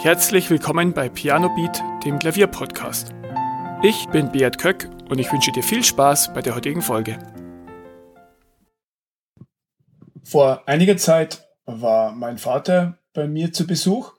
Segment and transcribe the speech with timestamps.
[0.00, 3.12] Herzlich willkommen bei Piano Beat, dem Klavierpodcast.
[3.82, 7.18] Ich bin Beat Köck und ich wünsche dir viel Spaß bei der heutigen Folge.
[10.22, 14.12] Vor einiger Zeit war mein Vater bei mir zu Besuch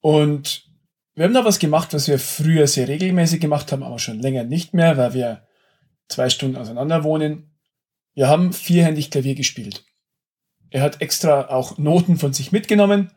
[0.00, 0.70] und
[1.14, 4.44] wir haben da was gemacht, was wir früher sehr regelmäßig gemacht haben, aber schon länger
[4.44, 5.46] nicht mehr, weil wir
[6.08, 7.54] zwei Stunden auseinander wohnen.
[8.14, 9.84] Wir haben vierhändig Klavier gespielt.
[10.70, 13.10] Er hat extra auch Noten von sich mitgenommen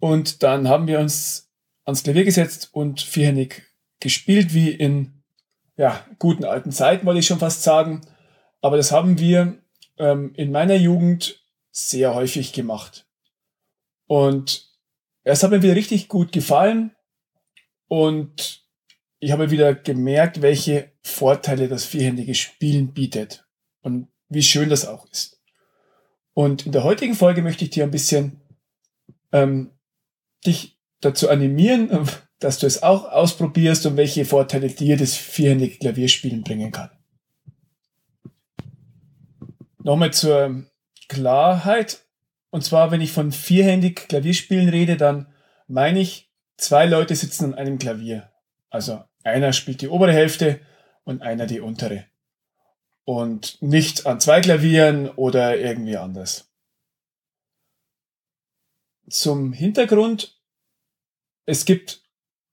[0.00, 1.50] und dann haben wir uns
[1.84, 3.62] ans Klavier gesetzt und vierhändig
[4.00, 5.22] gespielt, wie in
[5.76, 8.02] ja, guten alten Zeiten, wollte ich schon fast sagen.
[8.60, 9.58] Aber das haben wir
[9.98, 13.06] ähm, in meiner Jugend sehr häufig gemacht.
[14.06, 14.70] Und
[15.24, 16.94] es hat mir wieder richtig gut gefallen.
[17.88, 18.64] Und
[19.18, 23.46] ich habe wieder gemerkt, welche Vorteile das vierhändige Spielen bietet.
[23.82, 25.42] Und wie schön das auch ist.
[26.32, 28.40] Und in der heutigen Folge möchte ich dir ein bisschen
[29.32, 29.73] ähm,
[30.46, 31.90] dich dazu animieren,
[32.38, 36.90] dass du es auch ausprobierst und welche Vorteile dir das vierhändige Klavierspielen bringen kann.
[39.82, 40.64] Nochmal zur
[41.08, 42.00] Klarheit.
[42.50, 45.26] Und zwar, wenn ich von vierhändig Klavierspielen rede, dann
[45.66, 48.30] meine ich, zwei Leute sitzen an einem Klavier.
[48.70, 50.60] Also einer spielt die obere Hälfte
[51.04, 52.04] und einer die untere.
[53.04, 56.50] Und nicht an zwei Klavieren oder irgendwie anders.
[59.08, 60.40] Zum Hintergrund.
[61.46, 62.02] Es gibt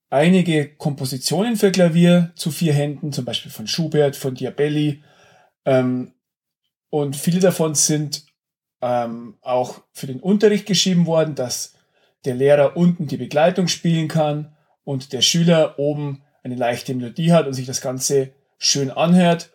[0.09, 5.03] einige Kompositionen für Klavier zu vier Händen, zum Beispiel von Schubert, von Diabelli.
[5.66, 6.13] Ähm,
[6.89, 8.25] und viele davon sind
[8.81, 11.75] ähm, auch für den Unterricht geschrieben worden, dass
[12.25, 17.47] der Lehrer unten die Begleitung spielen kann und der Schüler oben eine leichte Melodie hat
[17.47, 19.52] und sich das Ganze schön anhört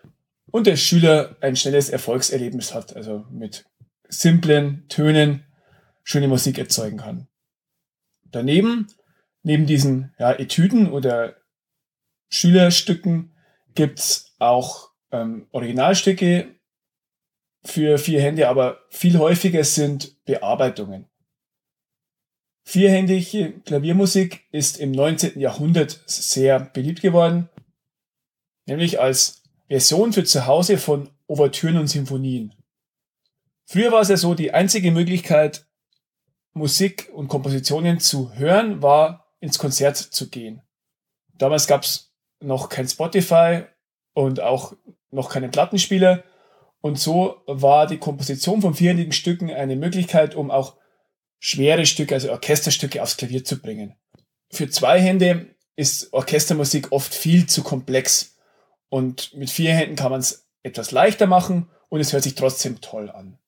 [0.51, 3.65] und der Schüler ein schnelles Erfolgserlebnis hat, also mit
[4.09, 5.46] simplen Tönen
[6.07, 7.27] schöne Musik erzeugen kann.
[8.31, 8.87] Daneben,
[9.43, 11.35] neben diesen ja, Etüden oder
[12.29, 13.35] Schülerstücken,
[13.75, 16.55] gibt's auch ähm, Originalstücke
[17.65, 21.07] für vier Hände, aber viel häufiger sind Bearbeitungen.
[22.63, 25.41] Vierhändige Klaviermusik ist im 19.
[25.41, 27.49] Jahrhundert sehr beliebt geworden,
[28.67, 32.55] nämlich als Version für zu Hause von Ouvertüren und Symphonien.
[33.65, 35.66] Früher war es ja so, die einzige Möglichkeit,
[36.57, 40.63] Musik und Kompositionen zu hören, war ins Konzert zu gehen.
[41.35, 43.65] Damals gab es noch kein Spotify
[44.15, 44.73] und auch
[45.11, 46.25] noch keinen Plattenspieler.
[46.81, 50.79] Und so war die Komposition von vierhändigen Stücken eine Möglichkeit, um auch
[51.39, 53.95] schwere Stücke, also Orchesterstücke aufs Klavier zu bringen.
[54.51, 58.39] Für zwei Hände ist Orchestermusik oft viel zu komplex.
[58.89, 62.81] Und mit vier Händen kann man es etwas leichter machen und es hört sich trotzdem
[62.81, 63.39] toll an.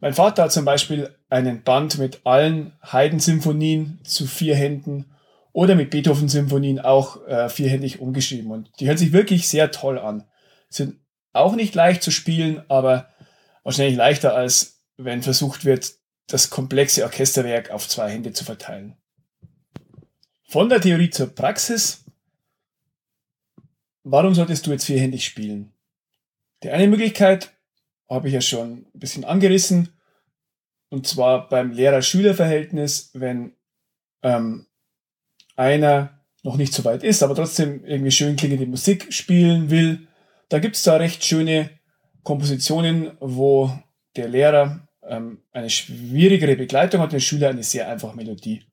[0.00, 5.06] Mein Vater hat zum Beispiel einen Band mit allen Haydn-Symphonien zu vier Händen
[5.52, 8.50] oder mit Beethoven-Symphonien auch äh, vierhändig umgeschrieben.
[8.50, 10.24] Und die hören sich wirklich sehr toll an.
[10.68, 10.96] Sind
[11.32, 13.08] auch nicht leicht zu spielen, aber
[13.64, 15.94] wahrscheinlich leichter als wenn versucht wird,
[16.26, 18.96] das komplexe Orchesterwerk auf zwei Hände zu verteilen.
[20.48, 22.04] Von der Theorie zur Praxis.
[24.02, 25.72] Warum solltest du jetzt vierhändig spielen?
[26.62, 27.55] Die eine Möglichkeit
[28.08, 29.88] habe ich ja schon ein bisschen angerissen.
[30.88, 33.54] Und zwar beim Lehrer-Schüler-Verhältnis, wenn
[34.22, 34.66] ähm,
[35.56, 40.06] einer noch nicht so weit ist, aber trotzdem irgendwie schön klingende Musik spielen will,
[40.48, 41.70] da gibt es da recht schöne
[42.22, 43.70] Kompositionen, wo
[44.14, 48.64] der Lehrer ähm, eine schwierigere Begleitung hat und der Schüler eine sehr einfache Melodie.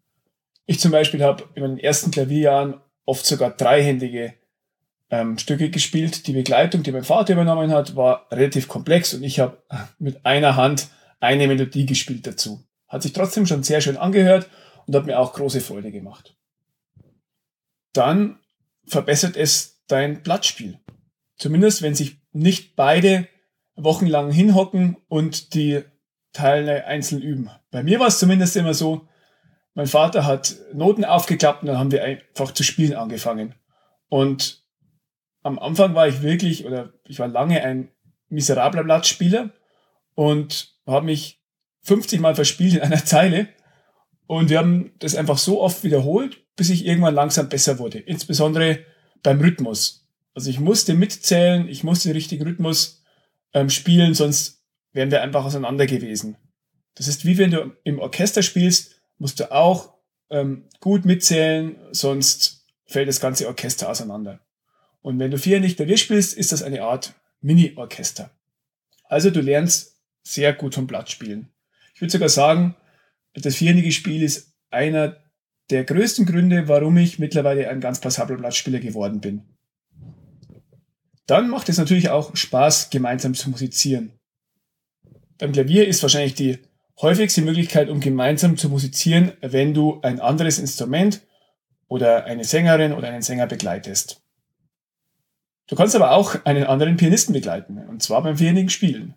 [0.65, 4.35] Ich zum Beispiel habe in meinen ersten Klavierjahren oft sogar dreihändige
[5.13, 6.25] ähm, Stücke gespielt.
[6.25, 9.61] Die Begleitung, die mein Vater übernommen hat, war relativ komplex und ich habe
[9.99, 10.87] mit einer Hand
[11.19, 12.63] eine Melodie gespielt dazu.
[12.87, 14.49] Hat sich trotzdem schon sehr schön angehört
[14.87, 16.35] und hat mir auch große Freude gemacht.
[17.93, 18.39] Dann
[18.87, 20.79] verbessert es dein Blattspiel.
[21.37, 23.27] Zumindest wenn sich nicht beide
[23.75, 25.83] wochenlang hinhocken und die
[26.31, 27.51] Teile einzeln üben.
[27.69, 29.07] Bei mir war es zumindest immer so,
[29.75, 33.53] mein Vater hat Noten aufgeklappt und dann haben wir einfach zu spielen angefangen.
[34.09, 34.62] Und
[35.43, 37.89] am Anfang war ich wirklich, oder ich war lange ein
[38.29, 39.51] miserabler Blattspieler
[40.15, 41.41] und habe mich
[41.81, 43.49] 50 Mal verspielt in einer Zeile.
[44.25, 47.99] Und wir haben das einfach so oft wiederholt, bis ich irgendwann langsam besser wurde.
[47.99, 48.79] Insbesondere
[49.21, 50.07] beim Rhythmus.
[50.33, 53.03] Also ich musste mitzählen, ich musste den richtigen Rhythmus
[53.53, 54.63] ähm, spielen, sonst
[54.93, 56.37] wären wir einfach auseinander gewesen.
[56.95, 59.93] Das ist wie wenn du im Orchester spielst, musst du auch
[60.29, 64.39] ähm, gut mitzählen, sonst fällt das ganze Orchester auseinander.
[65.03, 68.31] Und wenn du vierhändig Klavier spielst, ist das eine Art Mini-Orchester.
[69.03, 71.49] Also du lernst sehr gut vom Blatt spielen.
[71.93, 72.75] Ich würde sogar sagen,
[73.33, 75.17] das vierhändige Spiel ist einer
[75.69, 79.43] der größten Gründe, warum ich mittlerweile ein ganz passabler Blattspieler geworden bin.
[81.25, 84.13] Dann macht es natürlich auch Spaß, gemeinsam zu musizieren.
[85.37, 86.59] Beim Klavier ist wahrscheinlich die
[87.01, 91.21] häufigste Möglichkeit, um gemeinsam zu musizieren, wenn du ein anderes Instrument
[91.87, 94.22] oder eine Sängerin oder einen Sänger begleitest.
[95.67, 99.15] Du kannst aber auch einen anderen Pianisten begleiten, und zwar beim vierhändigen Spielen.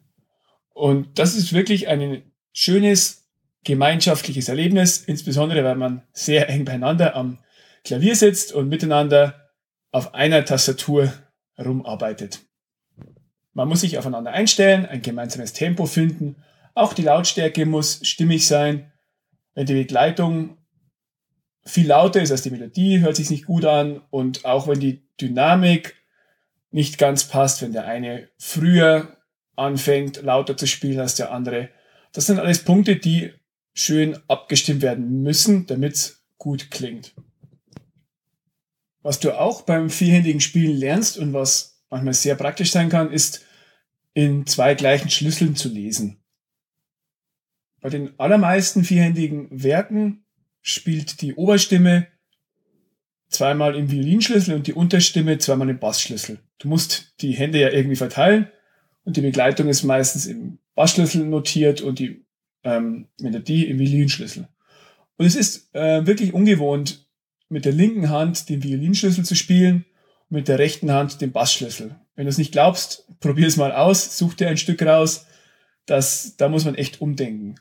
[0.72, 2.22] Und das ist wirklich ein
[2.52, 3.26] schönes
[3.64, 7.38] gemeinschaftliches Erlebnis, insbesondere weil man sehr eng beieinander am
[7.84, 9.50] Klavier sitzt und miteinander
[9.90, 11.12] auf einer Tastatur
[11.58, 12.40] rumarbeitet.
[13.54, 16.36] Man muss sich aufeinander einstellen, ein gemeinsames Tempo finden,
[16.74, 18.92] auch die Lautstärke muss stimmig sein.
[19.54, 20.58] Wenn die Begleitung
[21.64, 25.08] viel lauter ist als die Melodie, hört sich nicht gut an und auch wenn die
[25.18, 25.96] Dynamik
[26.76, 29.16] nicht ganz passt, wenn der eine früher
[29.56, 31.70] anfängt, lauter zu spielen als der andere.
[32.12, 33.32] Das sind alles Punkte, die
[33.72, 37.14] schön abgestimmt werden müssen, damit es gut klingt.
[39.00, 43.42] Was du auch beim vierhändigen Spielen lernst und was manchmal sehr praktisch sein kann, ist
[44.12, 46.22] in zwei gleichen Schlüsseln zu lesen.
[47.80, 50.26] Bei den allermeisten vierhändigen Werken
[50.60, 52.08] spielt die Oberstimme
[53.30, 56.38] zweimal im Violinschlüssel und die Unterstimme zweimal im Bassschlüssel.
[56.58, 58.48] Du musst die Hände ja irgendwie verteilen
[59.04, 62.24] und die Begleitung ist meistens im Bassschlüssel notiert und die
[62.64, 64.48] ähm, Melodie im Violinschlüssel.
[65.16, 67.06] Und es ist äh, wirklich ungewohnt,
[67.48, 69.84] mit der linken Hand den Violinschlüssel zu spielen
[70.28, 71.94] und mit der rechten Hand den Bassschlüssel.
[72.14, 75.26] Wenn du es nicht glaubst, probier es mal aus, such dir ein Stück raus.
[75.86, 77.56] Das, da muss man echt umdenken.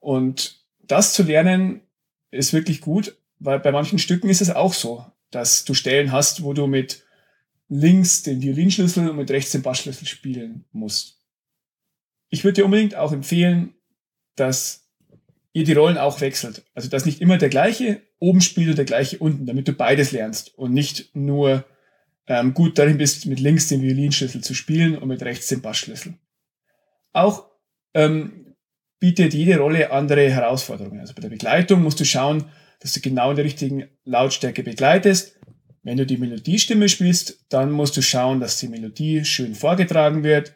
[0.00, 1.82] Und das zu lernen
[2.30, 6.42] ist wirklich gut, weil bei manchen Stücken ist es auch so, dass du Stellen hast,
[6.42, 7.04] wo du mit
[7.70, 11.22] links den Violinschlüssel und mit rechts den Bassschlüssel spielen musst.
[12.28, 13.74] Ich würde dir unbedingt auch empfehlen,
[14.34, 14.88] dass
[15.52, 16.64] ihr die Rollen auch wechselt.
[16.74, 20.12] Also dass nicht immer der gleiche oben spielt und der gleiche unten, damit du beides
[20.12, 21.64] lernst und nicht nur
[22.26, 26.14] ähm, gut darin bist, mit links den Violinschlüssel zu spielen und mit rechts den Bassschlüssel.
[27.12, 27.50] Auch
[27.94, 28.54] ähm,
[28.98, 31.00] bietet jede Rolle andere Herausforderungen.
[31.00, 32.44] Also bei der Begleitung musst du schauen,
[32.80, 35.39] dass du genau in der richtigen Lautstärke begleitest.
[35.82, 40.54] Wenn du die Melodiestimme spielst, dann musst du schauen, dass die Melodie schön vorgetragen wird,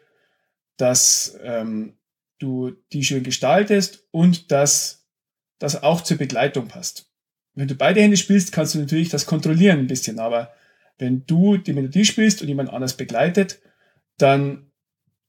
[0.77, 1.97] dass ähm,
[2.39, 5.07] du die schön gestaltest und dass
[5.57, 7.11] das auch zur Begleitung passt.
[7.53, 10.53] Wenn du beide Hände spielst, kannst du natürlich das kontrollieren ein bisschen, aber
[10.97, 13.61] wenn du die Melodie spielst und jemand anders begleitet,
[14.17, 14.71] dann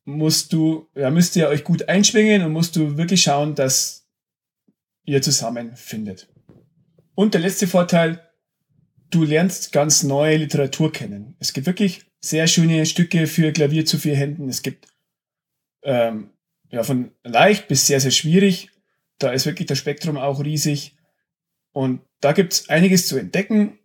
[0.04, 4.08] musst du, ja, müsst ihr euch gut einschwingen und musst du wirklich schauen, dass
[5.04, 6.28] ihr zusammenfindet.
[7.14, 8.25] Und der letzte Vorteil,
[9.10, 11.36] du lernst ganz neue Literatur kennen.
[11.38, 14.48] Es gibt wirklich sehr schöne Stücke für Klavier zu vier Händen.
[14.48, 14.88] Es gibt
[15.82, 16.30] ähm,
[16.70, 18.70] ja, von leicht bis sehr, sehr schwierig.
[19.18, 20.96] Da ist wirklich das Spektrum auch riesig.
[21.72, 23.78] Und da gibt's einiges zu entdecken.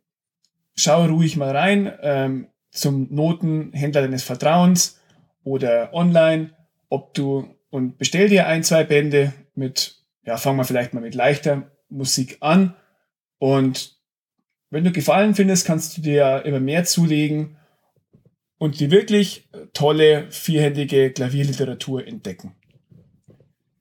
[0.76, 5.00] Schau ruhig mal rein ähm, zum Notenhändler deines Vertrauens
[5.44, 6.52] oder online,
[6.90, 11.16] ob du und bestell dir ein, zwei Bände mit, ja, fangen wir vielleicht mal mit
[11.16, 12.76] leichter Musik an
[13.38, 14.01] und
[14.72, 17.58] wenn du Gefallen findest, kannst du dir immer mehr zulegen
[18.58, 22.56] und die wirklich tolle vierhändige Klavierliteratur entdecken.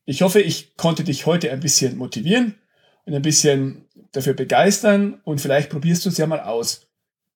[0.05, 2.57] Ich hoffe, ich konnte dich heute ein bisschen motivieren
[3.05, 6.91] und ein bisschen dafür begeistern und vielleicht probierst du es ja mal aus.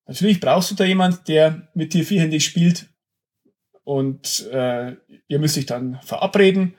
[0.06, 2.88] Natürlich brauchst du da jemand, der mit dir vierhändig spielt
[3.84, 4.96] und äh,
[5.28, 6.74] ihr müsst euch dann verabreden,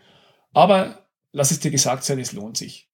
[0.52, 2.90] aber lass es dir gesagt sein, es lohnt sich.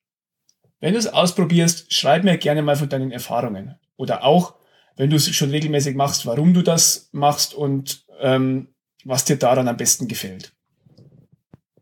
[0.81, 3.75] Wenn du es ausprobierst, schreib mir gerne mal von deinen Erfahrungen.
[3.95, 4.55] Oder auch,
[4.97, 8.67] wenn du es schon regelmäßig machst, warum du das machst und ähm,
[9.05, 10.51] was dir daran am besten gefällt.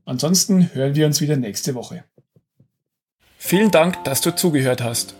[0.05, 2.03] Ansonsten hören wir uns wieder nächste Woche.
[3.37, 5.15] Vielen Dank, dass du zugehört hast.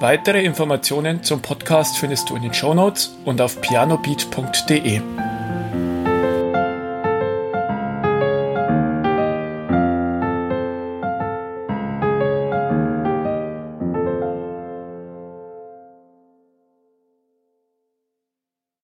[0.00, 5.00] Weitere Informationen zum Podcast findest du in den Show Notes und auf pianobeat.de.